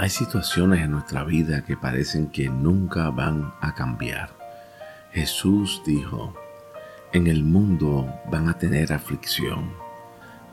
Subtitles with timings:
[0.00, 4.30] Hay situaciones en nuestra vida que parecen que nunca van a cambiar.
[5.10, 6.34] Jesús dijo,
[7.12, 9.72] en el mundo van a tener aflicción,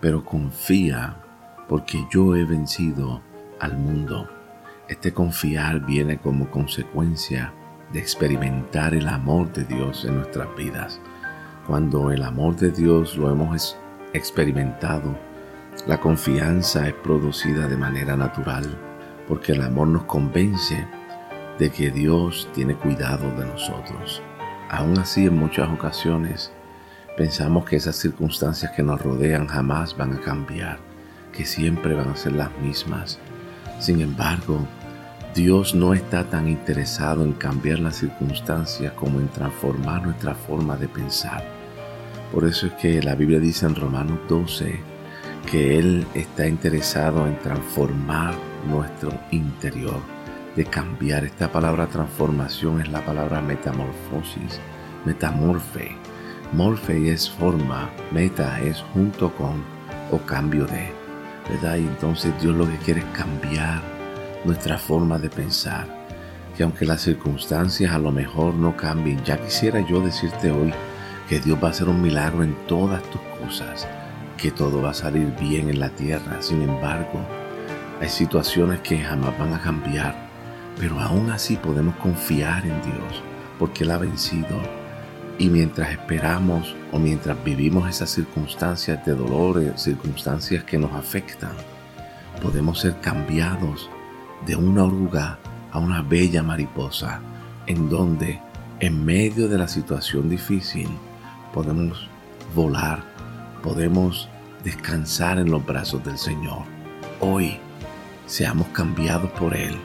[0.00, 1.18] pero confía
[1.68, 3.20] porque yo he vencido
[3.60, 4.30] al mundo.
[4.88, 7.52] Este confiar viene como consecuencia
[7.92, 11.02] de experimentar el amor de Dios en nuestras vidas.
[11.66, 13.76] Cuando el amor de Dios lo hemos
[14.14, 15.18] experimentado,
[15.86, 18.93] la confianza es producida de manera natural
[19.28, 20.86] porque el amor nos convence
[21.58, 24.22] de que Dios tiene cuidado de nosotros.
[24.70, 26.52] Aún así, en muchas ocasiones
[27.16, 30.78] pensamos que esas circunstancias que nos rodean jamás van a cambiar,
[31.32, 33.18] que siempre van a ser las mismas.
[33.78, 34.66] Sin embargo,
[35.34, 40.88] Dios no está tan interesado en cambiar las circunstancias como en transformar nuestra forma de
[40.88, 41.44] pensar.
[42.32, 44.80] Por eso es que la Biblia dice en Romanos 12
[45.50, 48.34] que Él está interesado en transformar
[48.66, 50.00] nuestro interior,
[50.56, 51.24] de cambiar.
[51.24, 54.60] Esta palabra transformación es la palabra metamorfosis,
[55.04, 55.96] metamorfe.
[56.52, 59.64] Morfe es forma, meta es junto con
[60.10, 60.92] o cambio de.
[61.48, 61.76] ¿Verdad?
[61.76, 63.82] Y entonces Dios lo que quiere es cambiar
[64.44, 65.86] nuestra forma de pensar.
[66.56, 70.72] Que aunque las circunstancias a lo mejor no cambien, ya quisiera yo decirte hoy
[71.28, 73.88] que Dios va a hacer un milagro en todas tus cosas,
[74.36, 76.40] que todo va a salir bien en la tierra.
[76.40, 77.20] Sin embargo,
[78.00, 80.14] hay situaciones que jamás van a cambiar,
[80.78, 83.22] pero aún así podemos confiar en Dios,
[83.58, 84.60] porque Él ha vencido.
[85.38, 91.52] Y mientras esperamos o mientras vivimos esas circunstancias de dolor, circunstancias que nos afectan,
[92.42, 93.90] podemos ser cambiados
[94.46, 95.38] de una oruga
[95.72, 97.20] a una bella mariposa,
[97.66, 98.40] en donde,
[98.80, 100.88] en medio de la situación difícil,
[101.52, 102.08] podemos
[102.54, 103.02] volar,
[103.62, 104.28] podemos
[104.62, 106.62] descansar en los brazos del Señor.
[107.20, 107.58] Hoy
[108.26, 109.76] seamos cambiados por Él,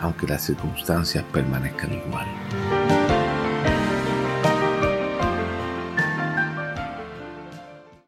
[0.00, 3.01] aunque las circunstancias permanezcan igual.